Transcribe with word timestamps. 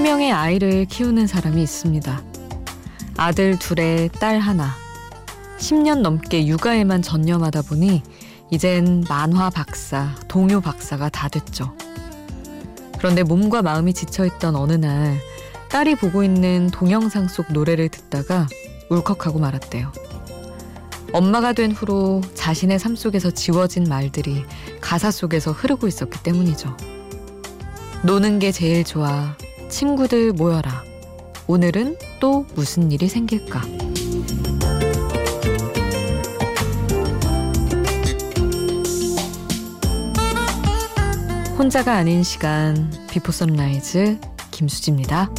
3명의 0.00 0.32
아이를 0.34 0.86
키우는 0.86 1.26
사람이 1.26 1.62
있습니다. 1.62 2.22
아들 3.18 3.58
둘에 3.58 4.08
딸 4.18 4.38
하나. 4.38 4.74
10년 5.58 6.00
넘게 6.00 6.46
육아에만 6.46 7.02
전념하다 7.02 7.62
보니 7.62 8.02
이젠 8.50 9.04
만화 9.10 9.50
박사, 9.50 10.14
동요 10.26 10.62
박사가 10.62 11.10
다 11.10 11.28
됐죠. 11.28 11.76
그런데 12.96 13.22
몸과 13.22 13.60
마음이 13.60 13.92
지쳐있던 13.92 14.56
어느 14.56 14.72
날 14.72 15.18
딸이 15.68 15.96
보고 15.96 16.24
있는 16.24 16.70
동영상 16.70 17.28
속 17.28 17.52
노래를 17.52 17.90
듣다가 17.90 18.46
울컥하고 18.88 19.38
말았대요. 19.38 19.92
엄마가 21.12 21.52
된 21.52 21.72
후로 21.72 22.22
자신의 22.32 22.78
삶 22.78 22.96
속에서 22.96 23.30
지워진 23.30 23.84
말들이 23.84 24.44
가사 24.80 25.10
속에서 25.10 25.52
흐르고 25.52 25.88
있었기 25.88 26.22
때문이죠. 26.22 26.74
노는 28.02 28.38
게 28.38 28.50
제일 28.50 28.82
좋아. 28.82 29.36
친구들 29.70 30.32
모여라. 30.32 30.84
오늘은 31.46 31.96
또 32.20 32.44
무슨 32.54 32.92
일이 32.92 33.08
생길까? 33.08 33.60
혼자가 41.56 41.94
아닌 41.94 42.22
시간 42.22 42.90
Before 43.10 43.32
Sunrise 43.32 44.18
김수지입니다. 44.50 45.30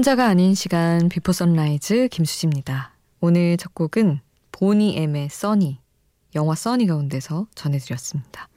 혼자가 0.00 0.28
아닌 0.28 0.54
시간 0.54 1.10
Before 1.10 1.30
Sunrise 1.30 2.08
김수지입니다. 2.10 2.94
오늘 3.20 3.58
첫 3.58 3.74
곡은 3.74 4.20
Boney 4.50 4.96
M의 4.96 5.28
Sunny 5.28 5.78
영화 6.34 6.54
써니 6.54 6.86
가운데서 6.86 7.48
전해드렸습니다. 7.54 8.48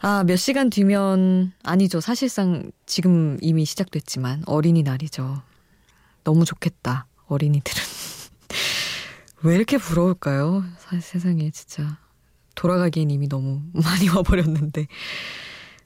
아, 0.00 0.24
몇 0.24 0.36
시간 0.36 0.68
뒤면 0.68 1.54
아니죠. 1.62 2.02
사실상 2.02 2.70
지금 2.84 3.38
이미 3.40 3.64
시작됐지만 3.64 4.42
어린이날이죠. 4.44 5.40
너무 6.24 6.44
좋겠다. 6.44 7.06
어린이들은 7.28 7.82
왜 9.44 9.56
이렇게 9.56 9.78
부러울까요? 9.78 10.62
세상에 11.00 11.50
진짜 11.52 11.96
돌아가기엔 12.54 13.10
이미 13.10 13.30
너무 13.30 13.62
많이 13.72 14.10
와버렸는데 14.10 14.88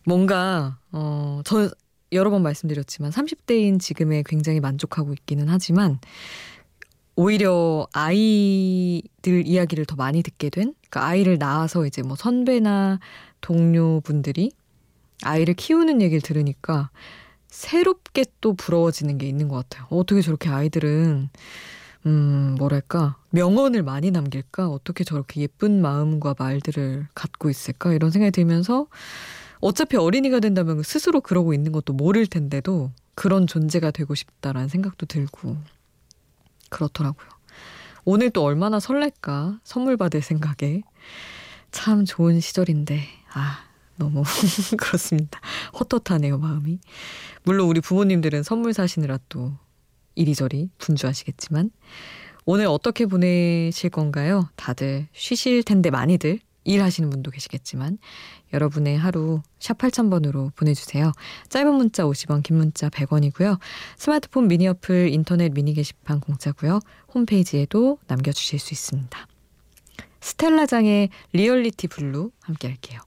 뭔가 0.04 0.80
어 0.90 1.42
저 1.44 1.70
여러 2.12 2.30
번 2.30 2.42
말씀드렸지만 2.42 3.10
30대인 3.10 3.80
지금에 3.80 4.22
굉장히 4.26 4.60
만족하고 4.60 5.12
있기는 5.12 5.48
하지만 5.48 5.98
오히려 7.14 7.86
아이들 7.92 9.46
이야기를 9.46 9.84
더 9.86 9.96
많이 9.96 10.22
듣게 10.22 10.50
된 10.50 10.74
그러니까 10.88 11.06
아이를 11.06 11.38
낳아서 11.38 11.86
이제 11.86 12.02
뭐 12.02 12.16
선배나 12.16 13.00
동료분들이 13.40 14.50
아이를 15.22 15.54
키우는 15.54 16.00
얘기를 16.02 16.20
들으니까 16.20 16.90
새롭게 17.48 18.24
또 18.40 18.54
부러워지는 18.54 19.18
게 19.18 19.28
있는 19.28 19.48
것 19.48 19.56
같아요. 19.56 19.86
어떻게 19.90 20.22
저렇게 20.22 20.48
아이들은 20.48 21.28
음, 22.06 22.56
뭐랄까, 22.58 23.16
명언을 23.30 23.82
많이 23.84 24.10
남길까? 24.10 24.68
어떻게 24.68 25.04
저렇게 25.04 25.40
예쁜 25.40 25.80
마음과 25.80 26.34
말들을 26.38 27.06
갖고 27.14 27.48
있을까? 27.48 27.92
이런 27.92 28.10
생각이 28.10 28.32
들면서 28.32 28.88
어차피 29.62 29.96
어린이가 29.96 30.40
된다면 30.40 30.82
스스로 30.82 31.20
그러고 31.20 31.54
있는 31.54 31.70
것도 31.70 31.92
모를 31.92 32.26
텐데도 32.26 32.90
그런 33.14 33.46
존재가 33.46 33.92
되고 33.92 34.12
싶다라는 34.14 34.68
생각도 34.68 35.06
들고 35.06 35.56
그렇더라고요. 36.68 37.28
오늘 38.04 38.30
또 38.30 38.42
얼마나 38.42 38.80
설렐까 38.80 39.60
선물 39.62 39.96
받을 39.96 40.20
생각에 40.20 40.82
참 41.70 42.04
좋은 42.04 42.40
시절인데 42.40 43.04
아 43.34 43.64
너무 43.96 44.24
그렇습니다. 44.76 45.40
헛헛하네요 45.78 46.38
마음이. 46.38 46.80
물론 47.44 47.68
우리 47.68 47.80
부모님들은 47.80 48.42
선물 48.42 48.74
사시느라 48.74 49.20
또 49.28 49.52
이리저리 50.16 50.70
분주하시겠지만 50.78 51.70
오늘 52.46 52.66
어떻게 52.66 53.06
보내실 53.06 53.90
건가요? 53.90 54.48
다들 54.56 55.06
쉬실 55.12 55.62
텐데 55.62 55.90
많이들 55.90 56.40
일하시는 56.64 57.10
분도 57.10 57.30
계시겠지만 57.30 57.98
여러분의 58.52 58.98
하루 58.98 59.42
샵 59.58 59.78
8000번으로 59.78 60.54
보내주세요. 60.54 61.12
짧은 61.48 61.74
문자 61.74 62.04
50원, 62.04 62.42
긴 62.42 62.56
문자 62.56 62.88
100원이고요. 62.88 63.58
스마트폰 63.96 64.48
미니 64.48 64.68
어플, 64.68 65.08
인터넷 65.08 65.52
미니 65.52 65.74
게시판 65.74 66.20
공짜고요. 66.20 66.80
홈페이지에도 67.14 67.98
남겨주실 68.06 68.58
수 68.58 68.74
있습니다. 68.74 69.26
스텔라장의 70.20 71.08
Reality 71.32 71.88
Blue 71.88 72.30
함께 72.40 72.68
할게요. 72.68 73.00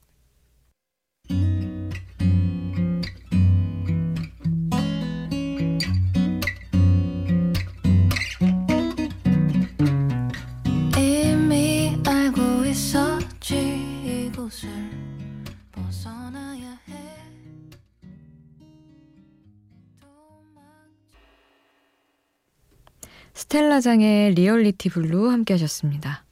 스텔라장의 23.55 24.33
Reality 24.33 24.89
Blue 24.89 25.31
함께 25.31 25.53
하셨습니다. 25.53 26.25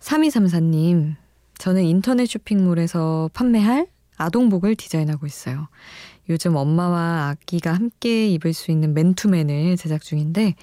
3234님, 0.00 1.16
저는 1.58 1.84
인터넷 1.84 2.24
쇼핑몰에서 2.24 3.28
판매할 3.34 3.88
아동복을 4.16 4.74
디자인하고 4.74 5.26
있어요. 5.26 5.68
요즘 6.30 6.56
엄마와 6.56 7.28
아기가 7.28 7.74
함께 7.74 8.26
입을 8.28 8.54
수 8.54 8.70
있는 8.70 8.94
맨투맨을 8.94 9.76
제작 9.76 10.00
중인데 10.00 10.54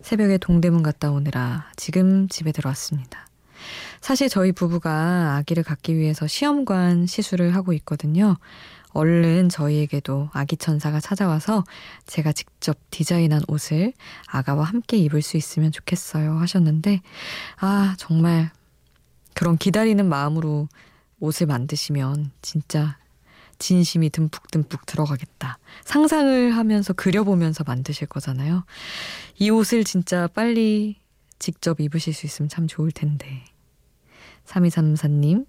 새벽에 0.00 0.38
동대문 0.38 0.82
갔다 0.82 1.10
오느라 1.10 1.70
지금 1.76 2.28
집에 2.28 2.50
들어왔습니다. 2.50 3.26
사실 4.00 4.30
저희 4.30 4.52
부부가 4.52 5.36
아기를 5.36 5.64
갖기 5.64 5.96
위해서 5.96 6.26
시험관 6.26 7.04
시술을 7.04 7.54
하고 7.54 7.74
있거든요. 7.74 8.38
얼른 8.96 9.50
저희에게도 9.50 10.30
아기 10.32 10.56
천사가 10.56 11.00
찾아와서 11.00 11.64
제가 12.06 12.32
직접 12.32 12.78
디자인한 12.90 13.42
옷을 13.48 13.92
아가와 14.26 14.64
함께 14.64 14.96
입을 14.96 15.22
수 15.22 15.36
있으면 15.36 15.70
좋겠어요 15.70 16.32
하셨는데 16.38 17.02
아 17.58 17.94
정말 17.98 18.50
그런 19.34 19.58
기다리는 19.58 20.06
마음으로 20.08 20.68
옷을 21.20 21.46
만드시면 21.46 22.30
진짜 22.40 22.96
진심이 23.58 24.10
듬뿍듬뿍 24.10 24.86
들어가겠다. 24.86 25.58
상상을 25.84 26.56
하면서 26.56 26.92
그려보면서 26.92 27.64
만드실 27.64 28.06
거잖아요. 28.06 28.64
이 29.38 29.50
옷을 29.50 29.84
진짜 29.84 30.26
빨리 30.26 30.96
직접 31.38 31.80
입으실 31.80 32.12
수 32.12 32.26
있으면 32.26 32.48
참 32.48 32.66
좋을 32.66 32.90
텐데. 32.92 33.44
3234님, 34.46 35.46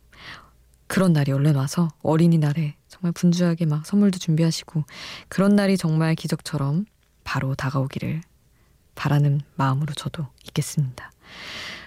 그런 0.87 1.13
날이 1.13 1.31
얼른 1.31 1.55
와서 1.55 1.89
어린이날에 2.01 2.75
정말 2.87 3.11
분주하게 3.11 3.65
막 3.65 3.85
선물도 3.85 4.19
준비하시고 4.19 4.83
그런 5.27 5.55
날이 5.55 5.77
정말 5.77 6.15
기적처럼 6.15 6.85
바로 7.23 7.55
다가오기를 7.55 8.21
바라는 8.95 9.41
마음으로 9.55 9.93
저도 9.93 10.27
있겠습니다. 10.47 11.11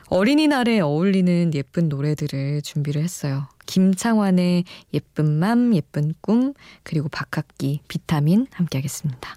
어린이날에 0.08 0.81
어울리는 0.81 1.52
예쁜 1.55 1.88
노래들을 1.88 2.62
준비를 2.62 3.02
했어요. 3.02 3.49
김창완의 3.67 4.64
예쁜 4.93 5.38
맘, 5.38 5.75
예쁜 5.75 6.14
꿈, 6.20 6.52
그리고 6.82 7.08
박학기, 7.08 7.81
비타민 7.87 8.47
함께 8.52 8.79
하겠습니다. 8.79 9.37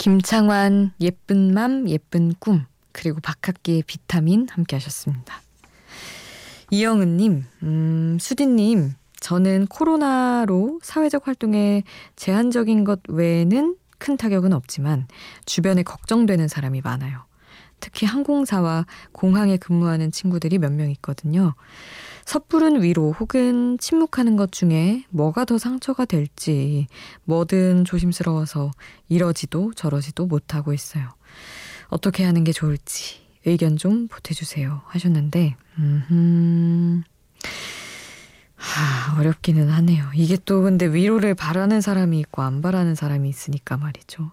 김창완 0.00 0.92
예쁜 1.02 1.52
맘 1.52 1.86
예쁜 1.86 2.32
꿈 2.38 2.64
그리고 2.90 3.20
박학기의 3.20 3.82
비타민 3.86 4.48
함께 4.48 4.76
하셨습니다. 4.76 5.42
이영은 6.70 7.18
님, 7.18 7.44
음, 7.62 8.16
수디 8.18 8.46
님, 8.46 8.94
저는 9.20 9.66
코로나로 9.66 10.80
사회적 10.82 11.26
활동에 11.26 11.82
제한적인 12.16 12.84
것 12.84 13.00
외에는 13.08 13.76
큰 13.98 14.16
타격은 14.16 14.54
없지만 14.54 15.06
주변에 15.44 15.82
걱정되는 15.82 16.48
사람이 16.48 16.80
많아요. 16.80 17.26
특히 17.80 18.06
항공사와 18.06 18.86
공항에 19.12 19.56
근무하는 19.56 20.12
친구들이 20.12 20.58
몇 20.58 20.72
명 20.72 20.90
있거든요. 20.92 21.54
섣부른 22.26 22.82
위로 22.82 23.12
혹은 23.12 23.76
침묵하는 23.78 24.36
것 24.36 24.52
중에 24.52 25.04
뭐가 25.10 25.44
더 25.44 25.58
상처가 25.58 26.04
될지 26.04 26.86
뭐든 27.24 27.84
조심스러워서 27.84 28.70
이러지도 29.08 29.72
저러지도 29.74 30.26
못하고 30.26 30.72
있어요. 30.72 31.08
어떻게 31.88 32.24
하는 32.24 32.44
게 32.44 32.52
좋을지 32.52 33.20
의견 33.46 33.76
좀 33.76 34.06
보태주세요 34.06 34.82
하셨는데, 34.86 35.56
음, 35.78 37.02
하, 38.60 39.18
어렵기는 39.18 39.70
하네요. 39.70 40.04
이게 40.14 40.36
또 40.44 40.62
근데 40.62 40.86
위로를 40.86 41.34
바라는 41.34 41.80
사람이 41.80 42.20
있고 42.20 42.42
안 42.42 42.60
바라는 42.60 42.94
사람이 42.94 43.26
있으니까 43.28 43.78
말이죠. 43.78 44.30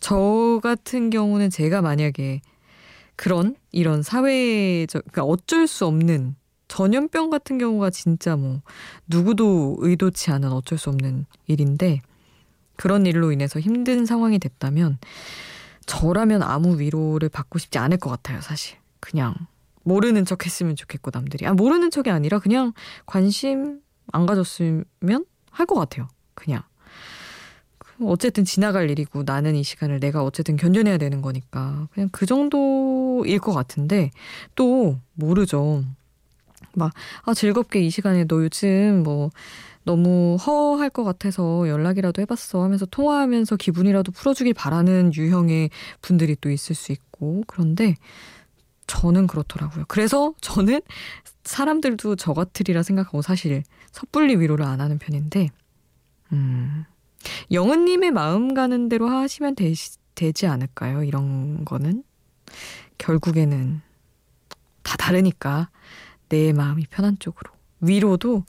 저 0.00 0.58
같은 0.62 1.10
경우는 1.10 1.50
제가 1.50 1.82
만약에 1.82 2.40
그런 3.14 3.54
이런 3.72 4.02
사회적, 4.02 5.04
그러니까 5.04 5.24
어쩔 5.24 5.66
수 5.66 5.86
없는 5.86 6.34
전염병 6.68 7.28
같은 7.30 7.58
경우가 7.58 7.90
진짜 7.90 8.36
뭐 8.36 8.62
누구도 9.06 9.76
의도치 9.80 10.30
않은 10.30 10.50
어쩔 10.50 10.78
수 10.78 10.88
없는 10.88 11.26
일인데 11.46 12.00
그런 12.76 13.04
일로 13.04 13.32
인해서 13.32 13.60
힘든 13.60 14.06
상황이 14.06 14.38
됐다면 14.38 14.98
저라면 15.84 16.42
아무 16.42 16.80
위로를 16.80 17.28
받고 17.28 17.58
싶지 17.58 17.78
않을 17.78 17.98
것 17.98 18.10
같아요, 18.10 18.40
사실. 18.40 18.78
그냥 18.98 19.34
모르는 19.86 20.24
척 20.24 20.44
했으면 20.44 20.74
좋겠고 20.74 21.12
남들이. 21.14 21.46
아, 21.46 21.54
모르는 21.54 21.90
척이 21.90 22.10
아니라 22.10 22.40
그냥 22.40 22.72
관심 23.06 23.80
안 24.12 24.26
가졌으면 24.26 24.84
할 25.50 25.66
것 25.66 25.76
같아요. 25.76 26.08
그냥. 26.34 26.62
어쨌든 28.02 28.44
지나갈 28.44 28.90
일이고 28.90 29.22
나는 29.24 29.54
이 29.54 29.62
시간을 29.62 30.00
내가 30.00 30.22
어쨌든 30.22 30.56
견뎌내야 30.56 30.98
되는 30.98 31.22
거니까 31.22 31.88
그냥 31.94 32.10
그 32.12 32.26
정도일 32.26 33.38
것 33.38 33.52
같은데 33.54 34.10
또 34.54 34.98
모르죠. 35.14 35.82
막, 36.74 36.92
아, 37.24 37.32
즐겁게 37.32 37.80
이 37.80 37.88
시간에 37.88 38.24
너 38.26 38.42
요즘 38.42 39.02
뭐, 39.02 39.30
너무 39.84 40.36
허할 40.44 40.90
것 40.90 41.04
같아서 41.04 41.68
연락이라도 41.68 42.20
해봤어 42.20 42.62
하면서 42.62 42.84
통화하면서 42.86 43.56
기분이라도 43.56 44.10
풀어주길 44.12 44.52
바라는 44.52 45.14
유형의 45.14 45.70
분들이 46.02 46.36
또 46.40 46.50
있을 46.50 46.74
수 46.74 46.92
있고, 46.92 47.44
그런데 47.46 47.94
저는 48.86 49.26
그렇더라고요. 49.26 49.84
그래서 49.88 50.34
저는 50.40 50.80
사람들도 51.44 52.16
저 52.16 52.32
같으리라 52.32 52.82
생각하고 52.82 53.22
사실 53.22 53.62
섣불리 53.92 54.36
위로를 54.36 54.64
안 54.64 54.80
하는 54.80 54.98
편인데, 54.98 55.48
음, 56.32 56.84
영은님의 57.50 58.10
마음 58.10 58.54
가는 58.54 58.88
대로 58.88 59.08
하시면 59.08 59.54
되, 59.54 59.72
되지 60.14 60.46
않을까요? 60.46 61.02
이런 61.02 61.64
거는. 61.64 62.04
결국에는 62.98 63.80
다 64.82 64.96
다르니까 64.96 65.70
내 66.28 66.52
마음이 66.52 66.86
편한 66.90 67.18
쪽으로. 67.18 67.50
위로도 67.80 68.44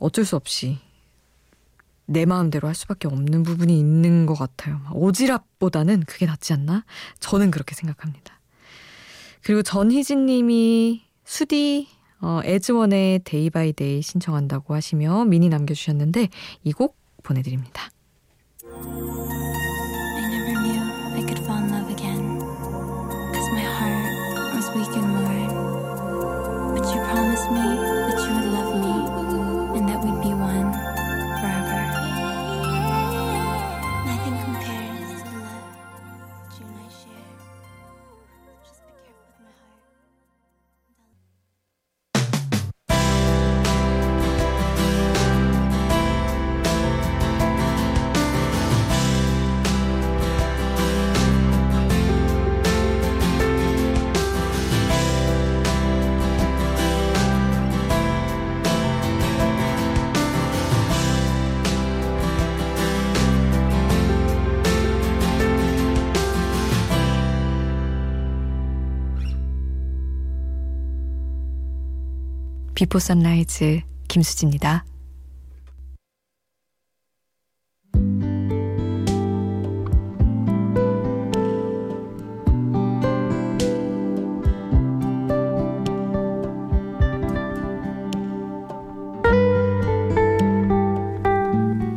어쩔 0.00 0.24
수 0.24 0.36
없이 0.36 0.78
내 2.06 2.24
마음대로 2.24 2.68
할 2.68 2.74
수밖에 2.74 3.06
없는 3.06 3.42
부분이 3.42 3.78
있는 3.78 4.24
것 4.24 4.34
같아요. 4.34 4.80
오지랖보다는 4.92 6.06
그게 6.06 6.24
낫지 6.24 6.54
않나? 6.54 6.84
저는 7.20 7.50
그렇게 7.50 7.74
생각합니다. 7.74 8.37
그리고 9.42 9.62
전희진 9.62 10.26
님이 10.26 11.02
수디 11.24 11.88
어, 12.20 12.40
애즈원의 12.44 13.20
Day 13.24 13.50
By 13.50 13.72
Day 13.72 14.02
신청한다고 14.02 14.74
하시며 14.74 15.24
미니 15.24 15.48
남겨주셨는데 15.48 16.28
이 16.64 16.72
곡 16.72 16.96
보내드립니다. 17.22 17.90
비포 72.78 73.00
선라이즈 73.00 73.80
김수지입니다. 74.06 74.84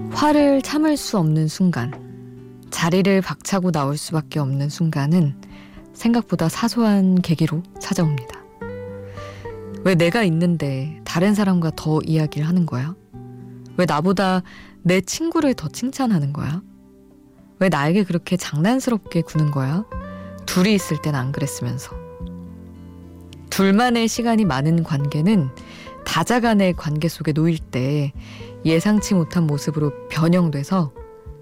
화를 0.09 0.63
참을 0.63 0.97
수 0.97 1.19
없는 1.19 1.47
순간, 1.47 1.93
자리를 2.71 3.21
박차고 3.21 3.71
나올 3.71 3.97
수밖에 3.97 4.39
없는 4.39 4.69
순간은 4.69 5.39
생각보다 5.93 6.49
사소한 6.49 7.21
계기로 7.21 7.61
찾아옵니다. 7.79 8.40
왜 9.83 9.95
내가 9.95 10.23
있는데 10.23 11.01
다른 11.05 11.33
사람과 11.33 11.71
더 11.75 11.99
이야기를 12.05 12.47
하는 12.47 12.65
거야? 12.65 12.95
왜 13.77 13.85
나보다 13.85 14.43
내 14.83 15.01
친구를 15.01 15.55
더 15.55 15.67
칭찬하는 15.69 16.33
거야? 16.33 16.61
왜 17.59 17.69
나에게 17.69 18.03
그렇게 18.03 18.37
장난스럽게 18.37 19.21
구는 19.21 19.51
거야? 19.51 19.85
둘이 20.45 20.73
있을 20.75 21.01
땐 21.01 21.15
안 21.15 21.31
그랬으면서. 21.31 21.95
둘만의 23.49 24.07
시간이 24.07 24.45
많은 24.45 24.83
관계는 24.83 25.49
다자간의 26.05 26.73
관계 26.73 27.07
속에 27.07 27.31
놓일 27.31 27.59
때 27.59 28.11
예상치 28.65 29.13
못한 29.13 29.45
모습으로 29.47 29.91
변형돼서 30.09 30.93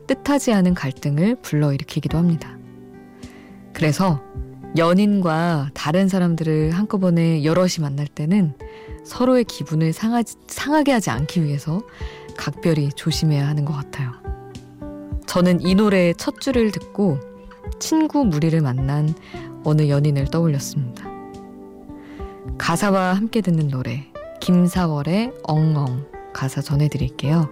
뜻하지 0.08 0.54
않은 0.54 0.74
갈등을 0.74 1.36
불러일으키기도 1.42 2.18
합니다. 2.18 2.58
그래서 3.74 4.22
연인과 4.78 5.72
다른 5.74 6.08
사람들을 6.08 6.72
한꺼번에 6.72 7.44
여럿이 7.44 7.76
만날 7.82 8.08
때는 8.08 8.54
서로의 9.04 9.44
기분을 9.44 9.94
상하, 9.94 10.22
상하게 10.48 10.92
하지 10.92 11.10
않기 11.10 11.44
위해서 11.44 11.82
각별히 12.38 12.90
조심해야 12.90 13.48
하는 13.48 13.66
것 13.66 13.74
같아요. 13.74 14.12
저는 15.26 15.62
이 15.62 15.76
노래의 15.76 16.16
첫 16.16 16.40
줄을 16.40 16.72
듣고 16.72 17.20
친구 17.80 18.26
무리를 18.26 18.60
만난 18.62 19.14
어느 19.64 19.90
연인을 19.90 20.26
떠올렸습니다. 20.26 21.08
가사와 22.58 23.14
함께 23.14 23.42
듣는 23.42 23.68
노래 23.68 24.06
김사월의 24.40 25.34
엉엉 25.44 26.06
가사 26.34 26.62
전해드릴게요. 26.62 27.50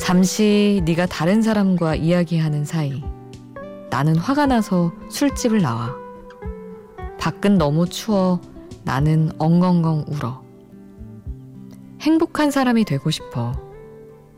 잠시 0.00 0.82
네가 0.84 1.06
다른 1.06 1.42
사람과 1.42 1.94
이야기하는 1.94 2.64
사이 2.64 3.02
나는 3.90 4.16
화가 4.16 4.46
나서 4.46 4.92
술집을 5.08 5.62
나와. 5.62 5.94
밖은 7.18 7.58
너무 7.58 7.88
추워 7.88 8.40
나는 8.84 9.30
엉엉엉 9.38 10.04
울어. 10.08 10.42
행복한 12.00 12.50
사람이 12.50 12.84
되고 12.84 13.10
싶어. 13.10 13.52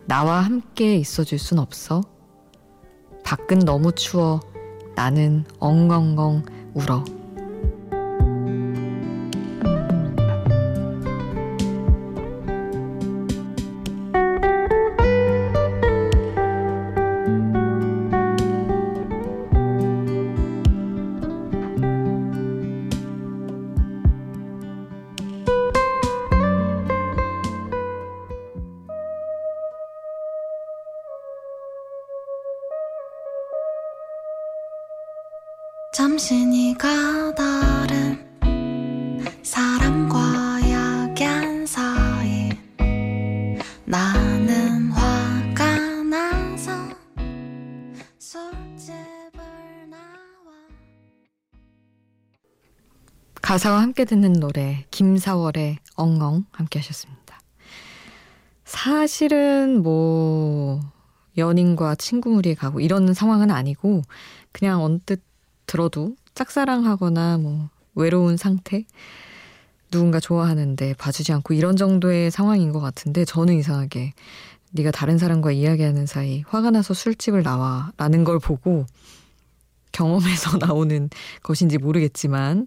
나와 0.07 0.40
함께 0.40 0.97
있어줄 0.97 1.38
순 1.38 1.59
없어. 1.59 2.02
밖은 3.25 3.61
너무 3.61 3.93
추워 3.93 4.40
나는 4.95 5.45
엉엉엉 5.59 6.43
울어. 6.75 7.05
네가 36.20 37.32
다른 37.37 38.18
사람과 39.44 40.60
약연 40.68 41.64
사이 41.64 42.50
나는 43.84 44.90
화가 44.90 46.02
나서 46.02 46.72
술집을 48.18 49.38
나와 49.88 50.02
가사와 53.40 53.80
함께 53.80 54.04
듣는 54.04 54.32
노래 54.32 54.87
김사월의 54.90 55.78
엉엉 55.94 56.46
함께 56.50 56.80
하셨습니다. 56.80 57.38
사실은 58.64 59.84
뭐 59.84 60.80
연인과 61.37 61.94
친구무리에 61.94 62.54
가고 62.54 62.80
이런 62.80 63.14
상황은 63.14 63.52
아니고 63.52 64.02
그냥 64.50 64.82
언뜻 64.82 65.27
들어도 65.68 66.16
짝사랑하거나 66.34 67.38
뭐 67.38 67.68
외로운 67.94 68.37
상태 68.37 68.84
누군가 69.92 70.18
좋아하는데 70.18 70.94
봐주지 70.94 71.32
않고 71.32 71.54
이런 71.54 71.76
정도의 71.76 72.30
상황인 72.32 72.72
것 72.72 72.80
같은데 72.80 73.25
저는 73.25 73.54
이상하게 73.54 74.14
네가 74.72 74.90
다른 74.90 75.16
사람과 75.18 75.52
이야기하는 75.52 76.06
사이 76.06 76.42
화가 76.48 76.70
나서 76.72 76.92
술집을 76.94 77.42
나와라는 77.42 78.25
걸 78.25 78.38
보고 78.38 78.84
경험에서 79.92 80.58
나오는 80.66 81.08
것인지 81.42 81.78
모르겠지만 81.78 82.66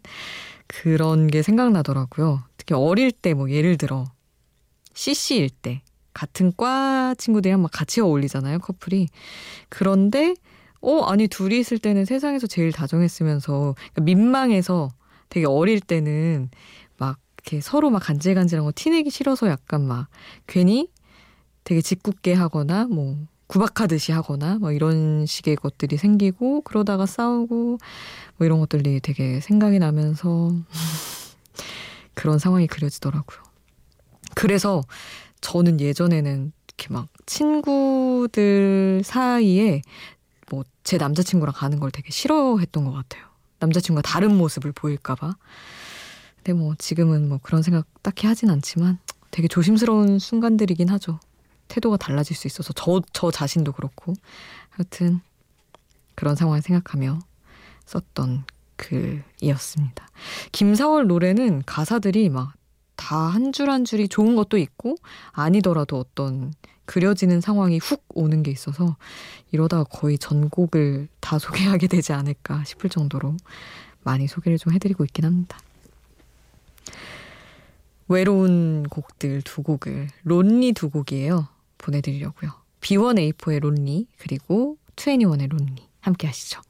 그런 0.67 1.27
게 1.27 1.41
생각나더라고요. 1.41 2.43
특히 2.57 2.75
어릴 2.75 3.11
때 3.11 3.33
뭐 3.33 3.51
예를 3.51 3.77
들어 3.77 4.05
CC일 4.93 5.49
때 5.49 5.81
같은 6.13 6.53
과 6.55 7.15
친구들이랑 7.17 7.61
막 7.61 7.71
같이 7.71 8.01
어울리잖아요, 8.01 8.59
커플이. 8.59 9.07
그런데 9.69 10.35
어 10.81 11.01
아니 11.03 11.27
둘이 11.27 11.59
있을 11.59 11.77
때는 11.77 12.05
세상에서 12.05 12.47
제일 12.47 12.71
다정했으면서 12.71 13.75
그러니까 13.77 14.01
민망해서 14.01 14.89
되게 15.29 15.45
어릴 15.45 15.79
때는 15.79 16.49
막 16.97 17.17
이렇게 17.37 17.61
서로 17.61 17.89
막 17.89 17.99
간질간질한 17.99 18.65
거 18.65 18.71
티내기 18.75 19.09
싫어서 19.09 19.47
약간 19.47 19.85
막 19.85 20.07
괜히 20.47 20.89
되게 21.63 21.81
짓궂게 21.81 22.33
하거나 22.33 22.85
뭐 22.85 23.17
구박하듯이 23.47 24.11
하거나 24.11 24.57
뭐 24.59 24.71
이런 24.71 25.25
식의 25.25 25.57
것들이 25.57 25.97
생기고 25.97 26.61
그러다가 26.61 27.05
싸우고 27.05 27.77
뭐 28.37 28.45
이런 28.45 28.59
것들이 28.59 29.01
되게 29.01 29.41
생각이 29.41 29.77
나면서 29.77 30.51
그런 32.13 32.39
상황이 32.39 32.65
그려지더라고요. 32.67 33.39
그래서 34.35 34.81
저는 35.41 35.81
예전에는 35.81 36.53
이렇게 36.67 36.93
막 36.93 37.09
친구들 37.25 39.01
사이에 39.03 39.81
뭐 40.51 40.63
제 40.83 40.97
남자친구랑 40.97 41.53
가는 41.55 41.79
걸 41.79 41.91
되게 41.91 42.11
싫어했던 42.11 42.83
것 42.85 42.91
같아요. 42.91 43.25
남자친구가 43.59 44.01
다른 44.01 44.35
모습을 44.35 44.71
보일까봐. 44.71 45.35
근데 46.37 46.53
뭐 46.53 46.73
지금은 46.77 47.29
뭐 47.29 47.39
그런 47.41 47.61
생각 47.61 47.85
딱히 48.01 48.27
하진 48.27 48.49
않지만 48.49 48.97
되게 49.29 49.47
조심스러운 49.47 50.19
순간들이긴 50.19 50.89
하죠. 50.89 51.19
태도가 51.67 51.97
달라질 51.97 52.35
수 52.35 52.47
있어서 52.47 52.73
저, 52.73 53.01
저 53.13 53.31
자신도 53.31 53.73
그렇고. 53.73 54.13
하여튼 54.69 55.21
그런 56.15 56.35
상황을 56.35 56.61
생각하며 56.61 57.19
썼던 57.85 58.43
글이었습니다. 58.75 60.07
김사월 60.51 61.07
노래는 61.07 61.63
가사들이 61.65 62.29
막 62.29 62.53
다 62.97 63.29
한 63.29 63.51
줄한 63.51 63.83
줄이 63.85 64.07
좋은 64.07 64.35
것도 64.35 64.57
있고 64.57 64.95
아니더라도 65.31 65.97
어떤 65.97 66.53
그려지는 66.85 67.41
상황이 67.41 67.77
훅 67.77 68.03
오는 68.09 68.43
게 68.43 68.51
있어서 68.51 68.97
이러다가 69.51 69.83
거의 69.83 70.17
전곡을 70.17 71.07
다 71.19 71.39
소개하게 71.39 71.87
되지 71.87 72.13
않을까 72.13 72.63
싶을 72.63 72.89
정도로 72.89 73.37
많이 74.03 74.27
소개를 74.27 74.57
좀 74.57 74.73
해드리고 74.73 75.05
있긴 75.05 75.25
합니다. 75.25 75.59
외로운 78.07 78.83
곡들 78.89 79.41
두 79.41 79.63
곡을 79.63 80.09
론리 80.23 80.73
두 80.73 80.89
곡이에요. 80.89 81.47
보내드리려고요. 81.77 82.51
B1A4의 82.81 83.61
론리 83.61 84.07
그리고 84.17 84.77
21의 84.95 85.49
론리 85.49 85.87
함께 86.01 86.27
하시죠. 86.27 86.61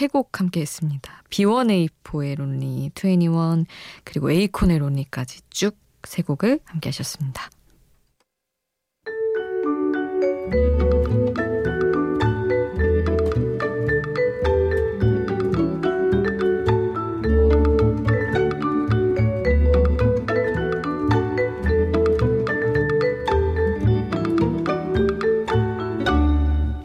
세곡 0.00 0.40
함께 0.40 0.60
했습니다. 0.60 1.22
B1A4의 1.30 2.36
론리, 2.36 2.90
21, 2.94 3.66
그리고 4.04 4.30
에이콘의 4.30 4.78
론리까지 4.78 5.40
쭉 5.50 5.80
세 6.04 6.22
곡을 6.22 6.60
함께 6.64 6.88
하셨습니다. 6.88 7.50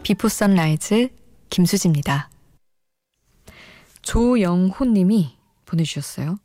Before 0.02 0.28
Sunrise 0.28 1.08
김수지입니다. 1.50 2.30
조영호 4.06 4.84
님이 4.84 5.36
보내주셨어요. 5.64 6.38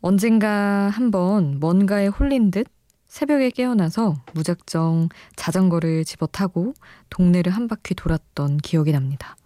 언젠가 0.00 0.88
한번 0.88 1.60
뭔가에 1.60 2.06
홀린 2.06 2.50
듯 2.50 2.66
새벽에 3.06 3.50
깨어나서 3.50 4.16
무작정 4.32 5.10
자전거를 5.36 6.06
집어 6.06 6.26
타고 6.26 6.72
동네를 7.10 7.52
한 7.52 7.68
바퀴 7.68 7.94
돌았던 7.94 8.58
기억이 8.58 8.92
납니다. 8.92 9.36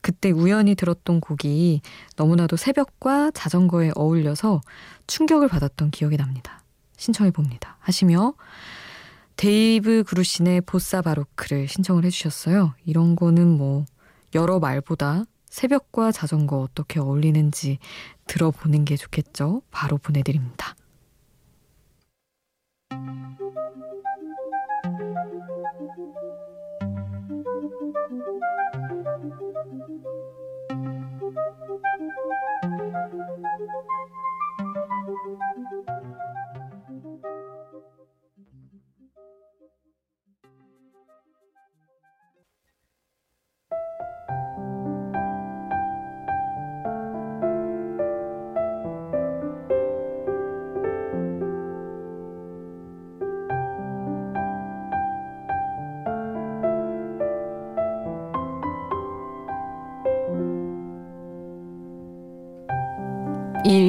그때 0.00 0.30
우연히 0.30 0.76
들었던 0.76 1.20
곡이 1.20 1.80
너무나도 2.14 2.56
새벽과 2.56 3.32
자전거에 3.32 3.90
어울려서 3.96 4.60
충격을 5.08 5.48
받았던 5.48 5.90
기억이 5.90 6.16
납니다. 6.16 6.62
신청해 6.96 7.32
봅니다. 7.32 7.78
하시며 7.80 8.34
데이브 9.34 10.04
그루신의 10.06 10.60
Bossa 10.60 11.02
Baroque를 11.02 11.66
신청을 11.66 12.04
해주셨어요. 12.04 12.74
이런 12.84 13.16
거는 13.16 13.48
뭐 13.58 13.84
여러 14.36 14.60
말보다 14.60 15.24
새벽과 15.46 16.12
자전거 16.12 16.58
어떻게 16.58 17.00
어울리는지 17.00 17.78
들어보는 18.26 18.84
게 18.84 18.96
좋겠죠? 18.96 19.62
바로 19.70 19.98
보내드립니다. 19.98 20.74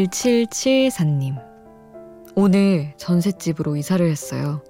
(1774님) 0.10 1.42
오늘 2.36 2.94
전셋집으로 2.98 3.76
이사를 3.76 4.08
했어요. 4.10 4.62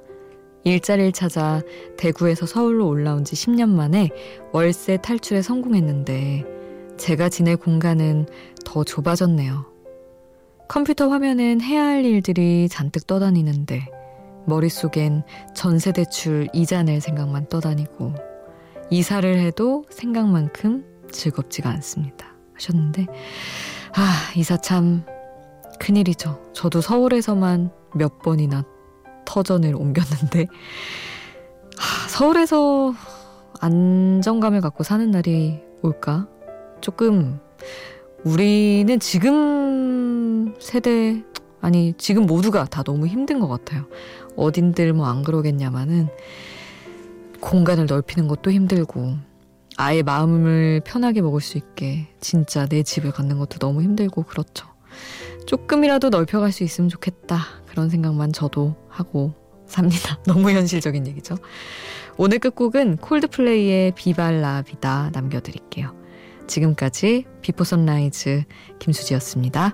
일자리를 0.64 1.12
찾아 1.12 1.62
대구에서 1.98 2.46
서울로 2.46 2.88
올라온 2.88 3.24
지 3.24 3.36
10년 3.36 3.70
만에 3.70 4.10
월세 4.52 4.98
탈출에 4.98 5.42
성공했는데 5.42 6.44
제가 6.98 7.30
지낼 7.30 7.58
공간은 7.58 8.26
더 8.66 8.84
좁아졌네요. 8.84 9.66
컴퓨터 10.68 11.10
화면엔 11.10 11.62
해야 11.62 11.86
할 11.86 12.04
일들이 12.04 12.68
잔뜩 12.70 13.08
떠다니는데 13.08 13.88
머릿속엔 14.46 15.24
전세 15.56 15.92
대출 15.92 16.48
이자 16.54 16.84
낼 16.84 17.00
생각만 17.00 17.48
떠다니고 17.48 18.14
이사를 18.90 19.40
해도 19.40 19.86
생각만큼 19.90 20.86
즐겁지가 21.12 21.70
않습니다. 21.70 22.36
하셨는데 22.54 23.06
아 23.94 24.32
이사 24.36 24.58
참 24.58 25.06
큰일이죠. 25.80 26.52
저도 26.54 26.82
서울에서만 26.82 27.72
몇 27.94 28.20
번이나 28.20 28.64
터전을 29.26 29.76
옮겼는데, 29.76 30.48
하, 31.78 32.08
서울에서 32.10 32.94
안정감을 33.60 34.62
갖고 34.62 34.84
사는 34.84 35.10
날이 35.12 35.60
올까? 35.82 36.28
조금, 36.82 37.40
우리는 38.24 39.00
지금 39.00 40.56
세대, 40.60 41.24
아니, 41.62 41.94
지금 41.98 42.26
모두가 42.26 42.66
다 42.66 42.84
너무 42.84 43.08
힘든 43.08 43.40
것 43.40 43.48
같아요. 43.48 43.86
어딘들 44.36 44.94
뭐 44.94 45.08
안 45.08 45.24
그러겠냐마는, 45.24 46.08
공간을 47.40 47.86
넓히는 47.88 48.28
것도 48.28 48.52
힘들고, 48.52 49.16
아예 49.80 50.02
마음을 50.02 50.82
편하게 50.84 51.22
먹을 51.22 51.40
수 51.40 51.58
있게 51.58 52.08
진짜 52.20 52.66
내 52.66 52.82
집을 52.82 53.12
갖는 53.12 53.38
것도 53.38 53.60
너무 53.60 53.84
힘들고 53.84 54.24
그렇죠. 54.24 54.68
조금이라도 55.48 56.10
넓혀갈 56.10 56.52
수 56.52 56.64
있으면 56.64 56.90
좋겠다. 56.90 57.40
그런 57.68 57.90
생각만 57.90 58.34
저도 58.34 58.76
하고 58.90 59.34
삽니다. 59.66 60.20
너무 60.28 60.52
현실적인 60.52 61.08
얘기죠. 61.08 61.36
오늘 62.18 62.40
끝곡은 62.40 62.98
콜드플레이의 62.98 63.94
Viva 63.96 64.42
La 64.42 64.65
Vida 64.65 65.12
남겨드릴게요. 65.14 65.96
지금까지 66.48 67.26
Before 67.42 67.64
Sunrise 67.64 68.44
김수지였습니다. 68.80 69.74